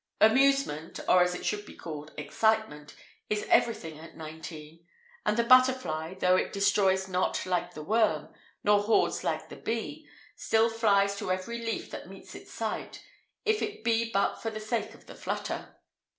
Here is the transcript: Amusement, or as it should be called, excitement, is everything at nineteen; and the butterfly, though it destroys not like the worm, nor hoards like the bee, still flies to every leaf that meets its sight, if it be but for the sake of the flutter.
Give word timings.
Amusement, 0.19 0.99
or 1.07 1.21
as 1.21 1.35
it 1.35 1.45
should 1.45 1.63
be 1.63 1.75
called, 1.75 2.11
excitement, 2.17 2.95
is 3.29 3.45
everything 3.51 3.99
at 3.99 4.17
nineteen; 4.17 4.83
and 5.27 5.37
the 5.37 5.43
butterfly, 5.43 6.15
though 6.15 6.35
it 6.35 6.51
destroys 6.51 7.07
not 7.07 7.45
like 7.45 7.75
the 7.75 7.83
worm, 7.83 8.33
nor 8.63 8.81
hoards 8.81 9.23
like 9.23 9.49
the 9.49 9.57
bee, 9.57 10.07
still 10.35 10.69
flies 10.71 11.15
to 11.17 11.29
every 11.31 11.59
leaf 11.63 11.91
that 11.91 12.09
meets 12.09 12.33
its 12.33 12.51
sight, 12.51 13.03
if 13.45 13.61
it 13.61 13.83
be 13.83 14.11
but 14.11 14.41
for 14.41 14.49
the 14.49 14.59
sake 14.59 14.95
of 14.95 15.05
the 15.05 15.13
flutter. 15.13 15.75